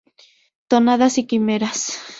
Tonadas 0.67 1.19
y 1.19 1.27
quimeras 1.27 2.01